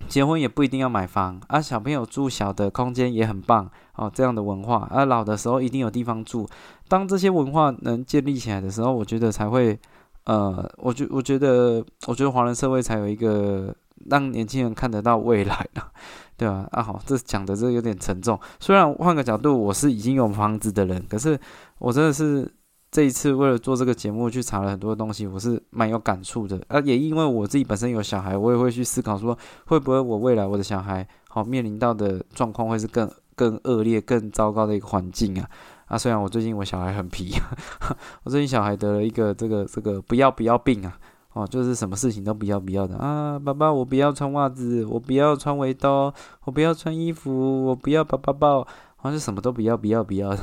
[0.07, 4.11] 结婚也不一定要买房啊，小朋友住小的空间也很棒哦。
[4.13, 6.47] 这样的文化啊，老的时候一定有地方住。
[6.89, 9.79] 当这些文化能建立起来的时候，我觉得才会
[10.25, 13.75] 呃，我觉我觉得我觉得华人社会才有一个
[14.11, 15.83] 让年轻人看得到未来的，
[16.37, 16.69] 对吧？
[16.73, 18.39] 啊，好，这讲的这有点沉重。
[18.61, 21.39] 虽然换个角度，我是已经有房子的人，可是
[21.79, 22.53] 我真的是。
[22.95, 26.63] 这一次为了做这个节目，去查了很多东西，我是蛮有感触的。
[26.69, 35.51] 啊，也因为我自己本身有小孩，我也会去思考说，会不会我未来我的小孩好面临到的状况会是更更恶劣、更糟糕的一个环境啊？
[35.87, 37.35] 啊，虽然我最近我小孩很皮，
[38.23, 40.97] 我最近小孩得了一个这个这个不要不要病啊，
[41.33, 50.39] 哦，就是什么事情都不要不要的啊，爸爸我不要穿袜子，我不要穿围兜，我不要穿衣服，我不要抱抱抱，好像什么都不要不要不要的。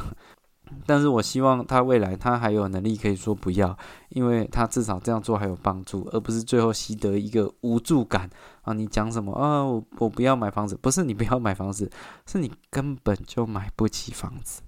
[0.86, 3.78] 但是我希望他未来他还有能力可以说不要，
[4.10, 8.30] 因为他至少这样做还有帮助，而不是最后习得一个无助感
[8.64, 8.74] 啊！
[8.74, 9.64] 你讲什么啊？
[9.64, 11.90] 我我不要买房子，不是你不要买房子，
[12.26, 14.62] 是你根本就买不起房子，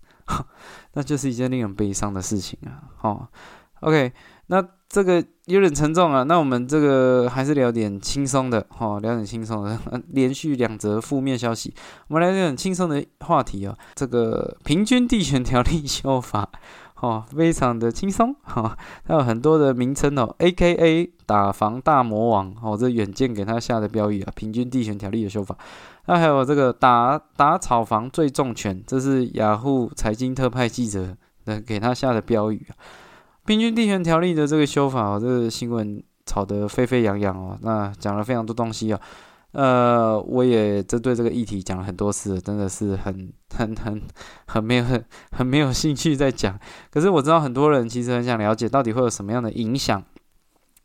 [0.94, 2.89] 那就是一件令人悲伤的事情啊！
[2.98, 3.28] 好
[3.82, 4.12] ，OK，
[4.48, 4.68] 那。
[4.93, 9.79] 这个有点沉重啊，那我们这个还是聊点轻松的，哈，聊点轻松的。
[10.13, 11.73] 连续两则负面消息，
[12.10, 13.75] 我们来点轻松的话题啊。
[13.95, 16.47] 这个平均地权条例修法，
[17.01, 18.77] 哦，非常的轻松，哈，
[19.08, 21.12] 它有很多的名称哦，A.K.A.
[21.25, 25.58] 打房大魔王，哦，这远见给他下的标语啊，平均地权条例的修法。
[26.06, 32.77] 那还有这个打打炒房最重拳，这是雅虎财经特派记者的给他下的标语啊。
[33.45, 38.99] 平均地权条例的这个修法，这个新闻炒得沸沸扬扬哦，那讲了非常多东西哦，
[39.51, 44.01] 呃，我也针对这个议题讲了很多次，真的是很 很很
[44.47, 46.58] 很没有很很没有兴趣在讲。
[46.89, 50.01] 可是我知道很多人其实很想了解，到底会有什么样的影响，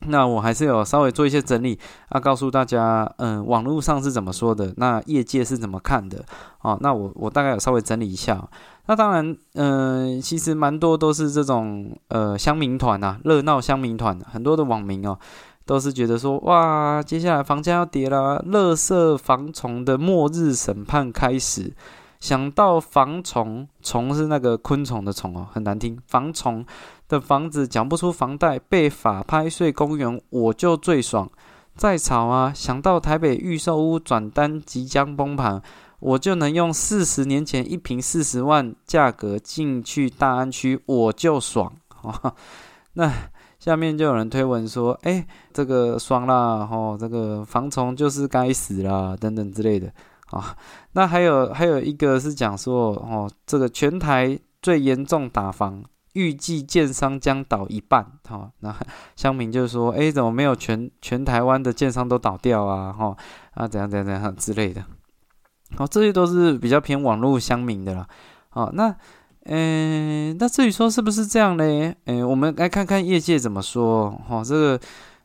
[0.09, 6.25] 那我还是有稍微做一些整理，啊，告诉大家，嗯，网络上是怎么说的，那业界是怎么看的，
[6.63, 8.51] 哦，那我我大概有稍微整理一下。
[8.89, 15.19] 那当然，嗯，其实蛮多都是这种呃乡民团呐，热闹乡民团，很多的网民哦，
[15.67, 21.75] 都是觉得说，哇，接下来房价要跌啦，乐色房虫的末日审判开始。
[22.19, 25.97] 想到房虫，虫是那个昆虫的虫哦，很难听。
[26.09, 26.65] 房虫
[27.09, 31.29] 的房子讲不出房贷，被法拍税公园，我就最爽。
[31.77, 32.53] 再吵啊！
[32.53, 35.63] 想到台北预售屋转单即将崩盘，
[36.01, 41.73] 我就能用四十年前一瓶四十万价格进去大安区，我就爽。
[42.95, 43.13] 那
[43.59, 46.65] 下面就有人推文说：“哎，这个爽啦！
[46.65, 49.93] 吼，这个防虫就是该死啦，等等之类的。”
[50.31, 50.57] 啊，
[50.93, 55.83] 那还有还有一个是讲说，哦，这个全台最严重打房，
[56.13, 58.07] 预计建商将倒一半。
[58.29, 58.75] 哈，那
[59.17, 62.93] 乡民就说，哎，怎么没有全全台湾的建商都倒掉啊？
[62.93, 63.17] 哈，
[63.55, 64.85] 啊，怎样怎样怎样之类的。
[65.77, 68.07] 好，这些都是比较偏网络乡民的啦。
[68.49, 68.95] 好，那，
[69.45, 71.95] 嗯，那至于说是不是这样呢？
[72.07, 74.11] 嗯，我们来看看业界怎么说。
[74.29, 74.81] 哈，这个。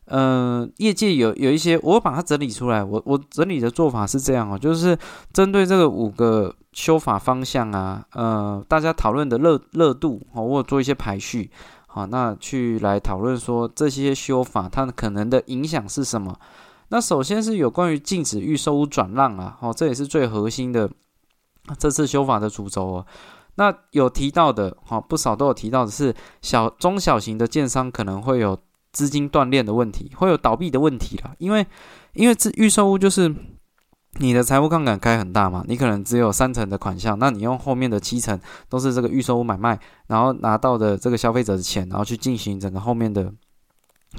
[0.07, 2.83] 嗯，业界有有一些，我把它整理出来。
[2.83, 4.95] 我我整理的做法是这样哦，就是
[5.31, 11.49] 针对这个五个修法方向啊，呃，大家讨论的热热度哦，我做一些排序，
[11.87, 16.37] 好，那去来讨论说这些修法它可能的影响是什么。
[16.93, 20.87] 那首先是有关于禁止预售屋转让啊，哦，这也是最核心的
[21.79, 23.05] 这次修法的主轴哦。
[23.55, 28.57] 那有提到的，哈，不少都有提到的是小中小型的建商可能会有。
[28.93, 31.65] 资金断裂的问题会有倒闭的问题啦，因为
[32.13, 33.27] 因为这预售屋就是
[34.19, 43.33] 你的财务杠杆开很大嘛，你可能只有三成的款项，那你用后面的七成都是这个预售屋买卖，然后拿到的这个消费者的钱，然后去进行整个后面的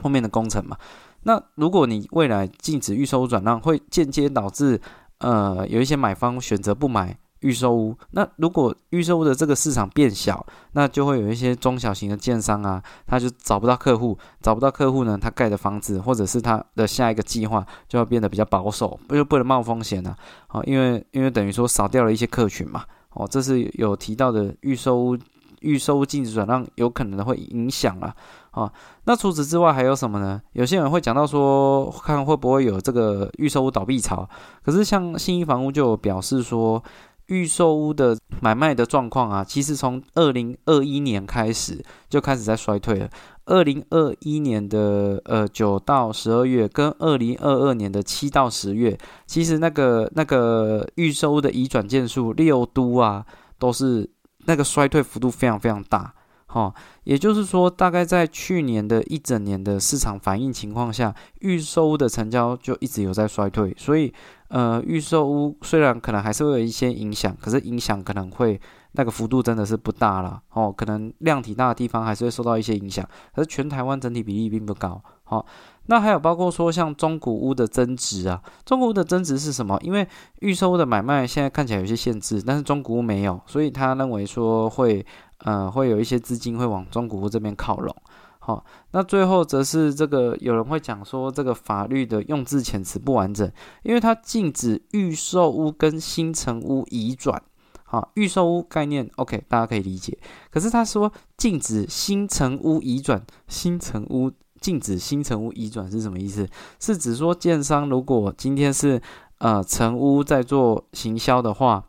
[0.03, 0.77] 后面的工程嘛。
[1.25, 4.81] 那如果你未来禁止预售转让，会间接导致
[5.19, 7.19] 呃有一些买方选择不买。
[7.41, 20.17] 预售屋，那如果预售屋的这个市场变小，那就会有一些中小型的建商啊，他就找不到客户，找不到客户呢，他盖的房子或者是他的下一个计划就要变得比较保守，不就不能冒风险呢？
[20.49, 25.15] 哦，因为因为等于说少掉了一些客群嘛，哦，这是有提到的预售屋
[25.65, 28.15] 预售禁止转让有可能会影响啊，
[28.51, 28.73] 啊，
[29.07, 30.41] 那除此之外还有什么呢？
[30.53, 34.29] 有些人会讲到说，看会不会有这个预售屋倒闭潮，
[34.63, 36.83] 可是像新一房屋就表示说。
[37.29, 43.09] 预售屋的买卖的状况啊，其实从二零二一年开始就开始在衰退了。
[43.47, 53.25] 二零二一年的呃九到十二月，跟二零二二年的七到十月，其实那个那个预售屋的移转件数六都啊，
[53.59, 54.07] 都是
[54.47, 56.15] 那个衰退幅度非常非常大。
[56.47, 64.13] 哈，也就是说，大概在去年的一整年的市场反应情况下，预售屋的成交就一直有在衰退，所以。
[64.49, 68.61] 呃，预售屋虽然可能还是会有一些影响，可是影响可能会
[68.93, 70.71] 那个幅度真的是不大了哦。
[70.71, 73.05] 可能量体大的地方还是会受到一些影响，
[73.35, 75.03] 可是全台湾整体比例并不高。
[75.25, 75.45] 好，
[75.87, 79.79] 那还有包括说像中古屋的增值啊，中古屋的增值是什么？
[79.83, 80.07] 因为
[80.41, 85.05] 预售屋的买卖现在看起来有些限制，但是中古屋没有，所以他认为说会
[85.39, 87.95] 呃会有一些资金会往中古屋这边靠拢。
[88.39, 93.51] 好，那最后则是这个有人会讲说，这个法律的用字遣词不完整，
[93.83, 97.43] 因为它禁止预售屋跟新城屋移转。
[97.85, 100.19] 好，预售屋概念 OK，大家可以理解。
[100.51, 104.31] 可是他说禁止新城屋移转，新城屋
[104.65, 106.49] 禁止新城屋移转是什么意思？
[106.81, 108.99] 是指说建商如果今天是
[109.37, 111.85] 呃城屋在做行销的话。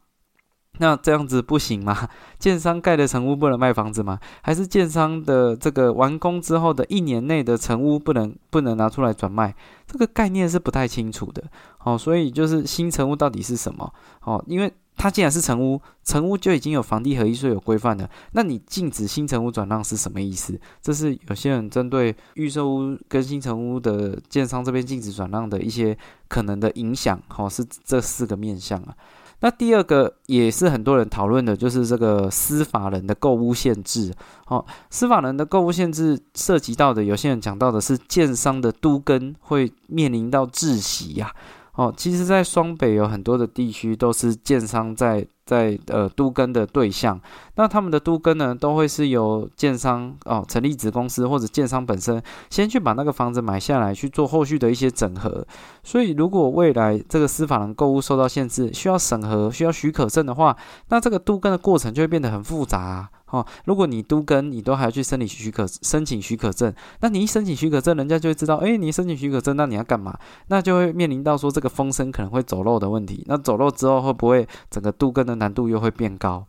[0.77, 2.09] 那这样子不行吗？
[2.38, 4.19] 建商盖的成屋不能卖房子吗？
[4.41, 9.55] 还是建商的这个完工之后的一年内的成屋不能不能拿出来转卖？
[9.88, 11.41] 这个概念是不太清楚的。
[11.85, 13.89] 哦，所以就是新成屋到底是什么？
[14.25, 20.60] 哦，因为它既然是成屋，成屋就已经有房地合一税有规范的，那你禁止新成屋转让是什么意思？
[20.81, 27.21] 这是有些人针对预售屋跟新成屋的建商这边禁止转让的一些可能的影响。
[27.38, 28.95] 哦，是这四个面向啊。
[29.41, 34.13] 那第二个也是很多人讨论的，就是这个司法人的购物限制。
[34.47, 41.36] 哦，司法人的购物限制涉及到的，有些人讲到的是建商的都根会面临到窒息呀。
[41.75, 47.19] 哦，其实，在双北有很多的地区都是建商在在呃都更的对象，
[47.55, 55.45] 那他们的都更呢，都会是由建商哦成立子公司或者建商本身先去把那个房子买下来去做后续的一些整合。
[55.83, 60.55] 所以如果未来这个司法人购物受到限制，需要审核、需要许可证的话，
[60.88, 63.09] 那这个都更的过程就会变得很复杂。
[63.31, 70.17] 哦，如果你都跟你都还要去申请许可申请许可证，那你一申请许可证，人家就会知道，哎，你申请许可证，那你要干嘛？
[70.47, 73.23] 那就会面临到说这个风声可能会走漏的问题。
[73.27, 76.45] 那走漏之后，会不会整个都跟的难度又会变高？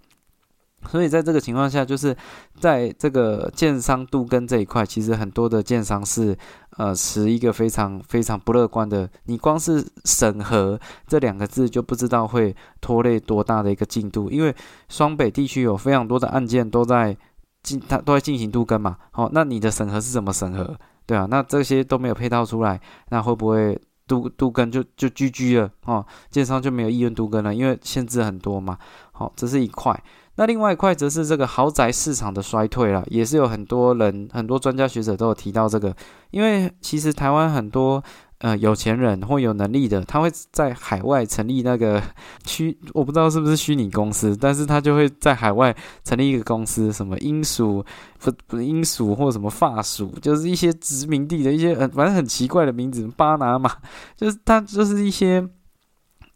[0.90, 2.16] 所以在这个情况下，就是
[2.58, 6.36] 在这个建商度跟这一块，其实很多的建商是
[6.76, 9.08] 呃持一个非常非常不乐观的。
[9.24, 14.30] 你光是审核这两个字，就不知道会拖累多大的一个进度。
[14.30, 14.54] 因为
[14.88, 17.16] 双北地区有非常多的案件都在
[17.62, 18.96] 进，它都在进行度跟嘛。
[19.10, 20.76] 好，那你的审核是怎么审核？
[21.06, 25.70] 对啊，那这些都没有配套出来，那会不会度度跟就就居居了？
[25.84, 28.76] 哦，建商就没有意愿度跟了，因为限制很多嘛。
[29.12, 30.00] 好，这是一块。
[30.36, 35.96] 那另外一块则是这个豪宅市场的衰退了，也是有很多人、很多专家学者都有提到这个。
[36.30, 38.02] 因为其实台湾很多
[38.40, 42.02] 呃有钱人或有能力的，他会在海外成立那个
[42.44, 47.82] 虚，我不知道是不是虚拟公司，但是他就会在海外成立一个公司，什么英属
[48.18, 53.72] 不不英属或什么法属，就是一些殖民地的一些呃反正很奇怪的名字，巴拿马，
[54.14, 55.48] 就是他就是一些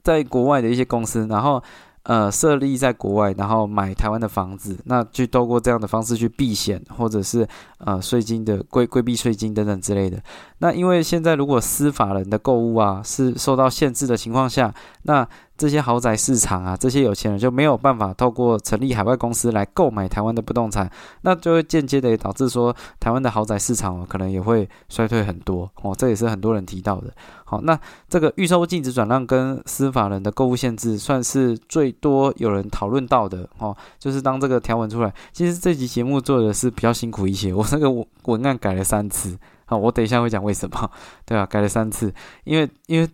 [0.03, 1.63] 在国外的一些公司，然后。
[2.11, 7.47] 呃，设立在国外，然后买台湾的房子，那去透过这样的方式去避险，或者是
[7.79, 10.21] 呃税金的规规避税金等等之类的。
[10.59, 15.25] 那因为现在如果司法人的购物啊是受到限制的情况下，那
[15.61, 27.13] 这些豪宅市场啊，这些有钱人就没有办法透过成立海外公司来购买台湾的不动产，那就会间接的导致说台湾的豪宅市场，可能也会衰退很多哦，这也是很多人提到的。
[27.45, 33.77] 好，那这个预售禁止转让跟司法人的购物限制，算是最多有人讨论到的哦。
[33.99, 37.91] 就是当这个条文出来，其实这集节目做的是比较辛苦一些，我那个
[38.25, 40.91] 文案改了三次好，我等一下会讲为什么，
[41.27, 41.45] 对吧？
[41.45, 42.11] 改了三次，
[42.45, 43.07] 因为因为。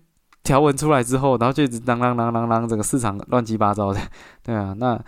[0.47, 4.01] 条文出来之后，然后就一直啷啷啷啷啷，整个市场乱七八糟的，
[4.43, 4.99] 对啊，那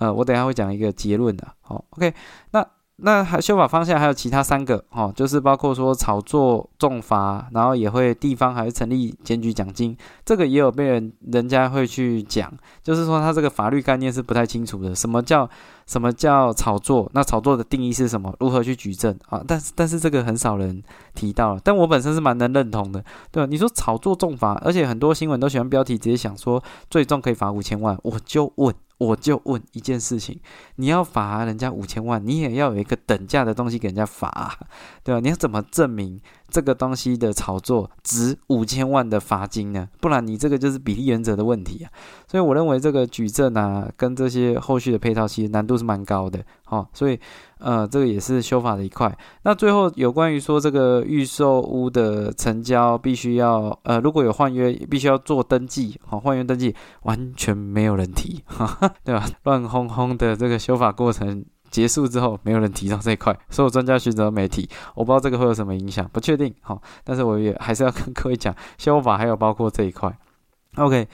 [0.00, 2.12] 呃，我等下会讲一个结论的，好，OK，
[2.50, 2.66] 那。
[3.00, 15.48] 那还修法方向还有其他三个哦，就是包括说炒作重罚，然后也会地方还会成立检举奖金，这个也有被人人家会去讲，就是说他这个法律概念是不太清楚的，什么叫
[15.86, 17.08] 什么叫炒作？
[17.14, 18.34] 那炒作的定义是什么？
[18.40, 19.40] 如何去举证啊？
[19.46, 20.82] 但是但是这个很少人
[21.14, 23.46] 提到了，但我本身是蛮能认同的，对吧？
[23.48, 28.74] 你说炒作重罚，而且很多新闻都喜欢标题直接想说最重可以罚五千万，我就问。
[28.98, 30.38] 我就问一件事情：
[30.76, 34.58] 你要罚人家五千万，你也要有一个等价的东西给人家罚，
[35.02, 35.20] 对吧？
[35.20, 36.20] 你要怎么证明？
[36.50, 39.86] 这个东西的炒作值五千万的罚金呢？
[40.00, 41.92] 不然你这个就是比例原则的问题啊。
[42.26, 46.42] 所以我认为这个举证啊，跟这些后续的配套其实难度是蛮高的。
[46.64, 47.20] 好，所以
[47.58, 49.16] 呃，这个也是修法的一块。
[49.42, 56.00] 那最后有关于说这个预售屋的成交必须要呃，如果有换约，必须要做登记。
[56.06, 59.26] 好，换约登记完全没有人提，哈 哈对吧？
[59.44, 61.44] 乱哄哄的这个修法过程。
[61.70, 66.54] 结束之后，没有人提到这一块，所有专家学者没提，我不知道这个会有什么影响，不确定。
[66.62, 70.10] 好，但是我也还是要跟各位讲，修法还有包括这一块。
[70.76, 71.06] OK，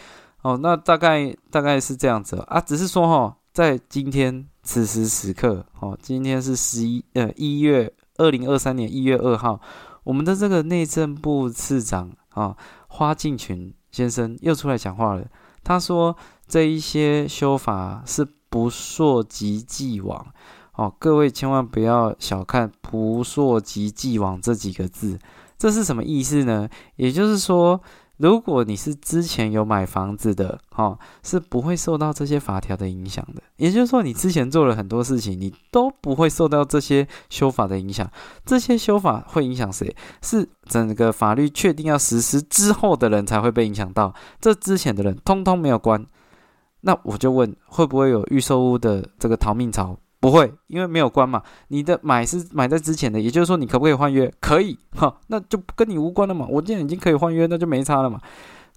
[0.42, 9.58] 哦，那大概大概是这样子啊，只是说哈，在今天此时此刻，哦，今天是十一呃一月二零二三年一月二号，
[10.02, 12.54] 我们的这个内政部次长啊
[12.88, 15.24] 花敬群先生又出来讲话了，
[15.62, 16.14] 他说
[16.46, 18.28] 这一些修法是。
[18.54, 20.24] 不溯及既往，
[20.74, 25.18] 哦，各位千万不要小看“不溯及既往”这几个字，
[25.58, 26.68] 这是什么意思呢？
[26.94, 27.80] 也就是说，
[28.16, 33.42] 如果你是之前有买房子的，哦，是不会受到这些法条的影响的。
[33.56, 38.08] 也就是说，你之前做了很多事情，你都不会受到这些修法的影响。
[38.46, 39.94] 这些修法会影响谁？
[40.22, 46.06] 是整个法律确定要实施之后的人才会被影响到，这之前的人通通没有关。
[46.82, 49.96] 那我就问，会不会有预售屋的这个逃命潮？
[50.24, 51.42] 不会，因为没有关嘛。
[51.68, 54.32] 你的买是买在之前的，也就是说，你可不可以换约？
[54.40, 56.46] 可以，哈，那就跟你无关了嘛。
[56.48, 58.18] 我既然已经可以换约，那就没差了嘛。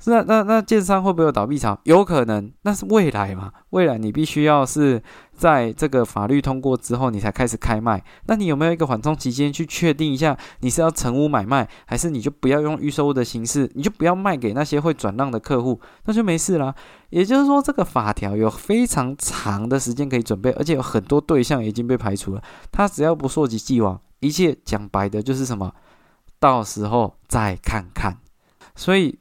[0.06, 1.78] 那那那建商会不会有倒闭潮？
[1.84, 3.52] 有可能，那是未来嘛。
[3.72, 5.02] 未来你必须要是
[5.34, 8.02] 在这个法律通过之后，你才开始开卖。
[8.28, 16.74] 那你有没有一个缓冲期间去确定一下，你是要成屋买卖，还是你就不要用预售屋的形式，你就不要卖给那些会转让的客户，那就没事啦。
[17.10, 22.42] 也就是说，这个法条有非常长的时间可以准备，而且有很多对象已经被排除了。
[22.72, 25.74] 他只要不溯及既往，一切讲白的就是什么，
[26.40, 28.20] 到时候再看看。
[28.76, 29.18] 所以。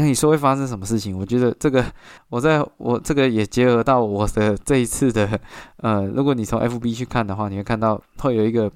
[0.00, 1.14] 那你说会发生什么事情？
[1.14, 1.84] 我觉得这个，
[2.30, 5.38] 我在我这个也结合到我的这一次的，
[5.76, 8.72] 呃，如果你从 FB 去看的话，你会看到会有一个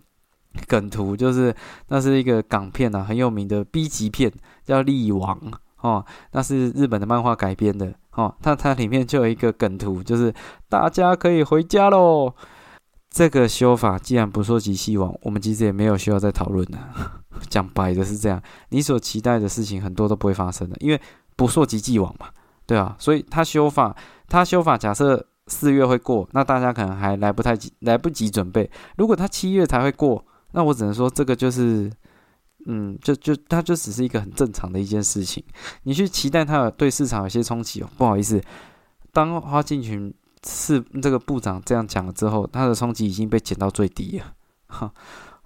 [0.67, 1.55] 梗图，就是
[1.89, 4.31] 那是一个港片啊，很有名的 B 级片，
[4.65, 5.41] 叫《力王》
[5.81, 10.31] 哦，那是日本的漫画改编的哦，它它里面就有一个梗图，就是
[10.69, 12.35] 大家可以回家喽。
[13.09, 17.23] 这个修法既然不说及希望，我们其实也没有需要再讨论了。
[17.51, 21.01] 讲白的是这样，你所期待的事情很多都不会发生的，因为
[21.37, 22.29] 不溯及既往嘛，
[22.67, 23.97] 对啊，所以他修法，
[24.29, 28.71] 他修法，假设四月会过，那大家可能还来不太及，来不及准备。
[28.97, 31.91] 如果他七月才会过，那我只能说这个就是，
[32.67, 35.43] 嗯，就就他就只是一个很正常的一件事情。
[35.83, 38.41] 你去期待他对市场有些冲击哦，不好意思，
[39.13, 40.13] 当花进群。
[40.47, 44.27] 是这个部长这样讲了之后，他的冲击已经被减到最低了。
[44.67, 44.93] 哈，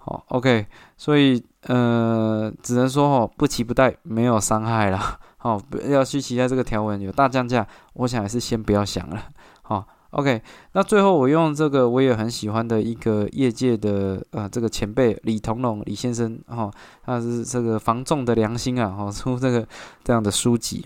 [0.09, 0.65] 哦，OK，
[0.97, 4.99] 所以呃，只能说哦，不期不待，没有伤害了。
[5.37, 9.23] 好，要去期待这个条文有大降价，我想还是先不要想了。
[9.61, 10.41] 好，OK，
[10.71, 16.71] 那最后我用这个我也很喜欢的一个业界的呃这个前辈李同龙李先生，哈，
[17.05, 19.65] 他是这个防重的良心啊，哈，出这个
[20.03, 20.85] 这样的书籍，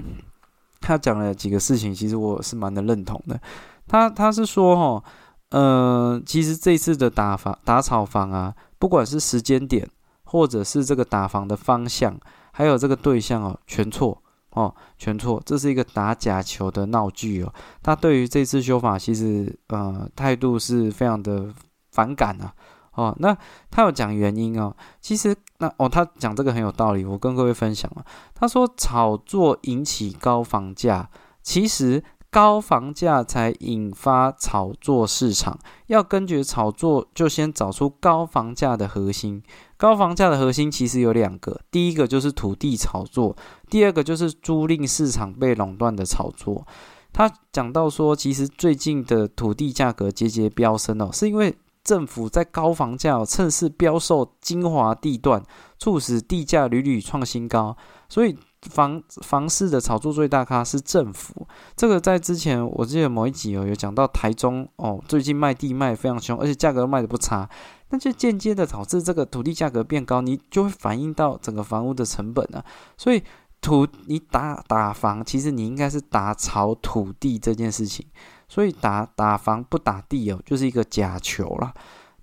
[0.82, 3.40] 他讲了几个事情，其实我是蛮能认同的。
[3.88, 5.04] 他他是说哈，
[5.50, 8.54] 呃，其实这次的打房打草房啊，
[8.84, 9.90] 不管是时间点，
[10.26, 12.20] 或者是这个打房的方向，
[12.52, 17.54] 还有这个对象哦，全错哦，全错，这是一个打假球的闹剧哦。
[17.82, 21.48] 他对于这次修法，其实呃态度是非常的
[21.92, 22.54] 反感啊。
[22.96, 23.34] 哦，那
[23.72, 28.06] 他有讲原因哦，其实那哦，他讲这个很有道理，我跟各位分享了。
[28.36, 31.10] 他说炒作引起高房价，
[31.42, 32.04] 其实。
[32.34, 39.44] 高房价才引发炒作市场，要根据炒作，就先找出高房价的核心。
[39.78, 43.36] 高房价的核心其实有两个，第一个就是土地炒作，
[43.70, 46.66] 第二个就是租赁市场被垄断的炒作。
[47.12, 55.44] 他讲到说，其实最近的土地价格节节飙升哦，是因为政府在高房价趁势标售精华地段，
[55.78, 57.78] 促使地价屡屡创新高，
[58.10, 58.36] 所以。
[58.70, 67.50] 房房市的炒作最大咖是政府，这个在之前我记得某一集哦有讲到台中哦，最近卖地卖非常凶，而且价格卖的不差，
[67.90, 72.64] 那就间接的导致这个土地价格变高，你就会反映到整个房屋的成本啊。
[72.98, 73.22] 所以
[73.62, 78.06] 土你打打房，其实你应该是打炒土地这件事情，
[78.48, 81.74] 所以打打房不打地哦，就是一个假球了。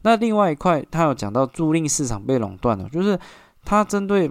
[0.03, 3.19] 那另外一块他有讲到租赁市场被垄断了，就是
[3.65, 4.31] 他针对。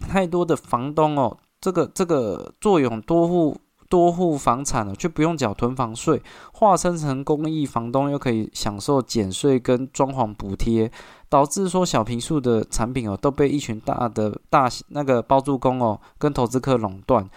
[0.00, 3.56] 太多的房东哦，这个这个坐拥多户
[3.88, 6.22] 多户房产了，却不用缴囤房税，
[6.52, 10.90] 化身成公益房东，又可以享受减税跟装潢补贴，
[11.28, 17.28] 导致说小平数的产品哦都被一群大的大那个包租公哦跟投资客垄断。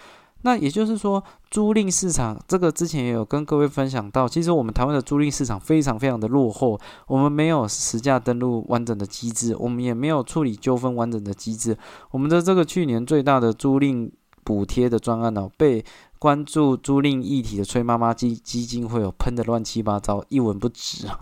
[0.44, 11.78] 那也就是说，租赁市场这个之前也有跟各位分享到，其实我们台湾的租赁市场非常非常的落后，我们没有实价登录完整的机制，我们也没有处理纠纷完整的机制。
[12.10, 14.10] 我们的这个去年最大的租赁
[14.42, 15.84] 补贴的专案呢，被
[16.18, 21.20] 关注租赁议题的崔妈妈基基金会有喷的乱七八糟，一文不值啊。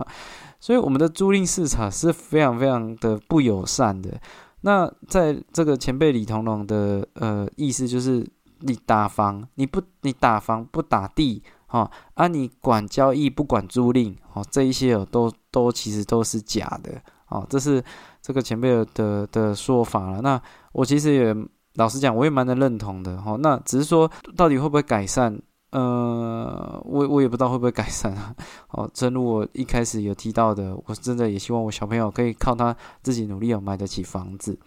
[0.59, 4.19] 所以我们的租赁市场是非常非常的不友善的。
[4.61, 8.27] 那在这个前辈李同龙的呃意思就是。
[8.61, 12.27] 你打房，你不你打房不打地，哈啊！
[12.27, 17.83] 你管交易不管租赁，哦，这一些哦都都其实都是假的，哦，这是
[18.21, 20.21] 这个前辈的的说法了。
[20.21, 20.41] 那
[20.71, 21.35] 我其实也
[21.75, 23.37] 老实讲，我也蛮能认同的，哈。
[23.39, 25.41] 那只是说到底会不会改善？
[25.71, 28.35] 呃，我我也不知道会不会改善啊。
[28.71, 34.59] 哦，正如我一开始有提到的，我真的也希望我小朋友可以靠他自己努力，哦买得起房子。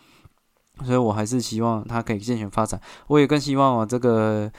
[0.85, 2.81] 所以我还是希望它可以健全发展。
[3.07, 4.51] 我也更希望我这个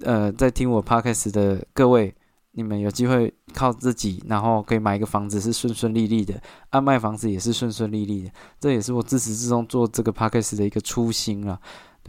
[0.00, 2.14] 呃，在听我 podcast 的各位，
[2.52, 6.40] 你们有机会靠自己，然后可以买一个房子是顺顺利利的，
[6.70, 8.30] 啊，卖房子也是顺顺利利的。
[8.58, 11.60] 这也是我自始至终做这个 podcast 的一个初心了。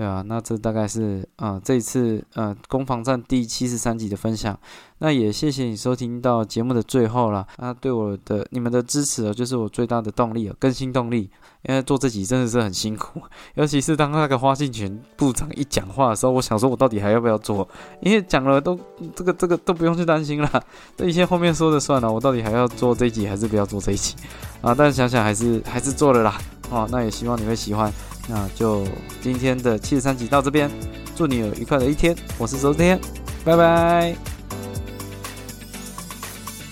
[0.01, 4.57] 对啊，那这大概是呃这一次呃攻防战第七十三集的分享。
[4.97, 7.45] 那也谢谢你收听到节目的最后了。
[7.59, 11.29] 那对我的你们的支持哦，就是我最大的动力哦，更新动力。
[11.69, 13.21] 因为做这集真的是很辛苦，
[13.53, 17.69] 尤其是当那个花信群部长一讲话的时候，我想说我到底还要不要做？
[18.01, 18.75] 因为讲了都
[19.15, 20.63] 这个这个都不用去担心了，
[20.97, 22.11] 这一切后面说的算了。
[22.11, 24.15] 我到底还要做这一集还是不要做这一集
[24.61, 24.73] 啊？
[24.73, 26.41] 但想想还是还是做了啦。
[26.71, 27.93] 哦，那也希望你会喜欢。
[28.31, 28.87] 那就
[29.21, 30.71] 今天的七十三集到这边，
[31.17, 32.15] 祝你有愉快的一天。
[32.37, 32.97] 我是周天，
[33.43, 34.15] 拜拜。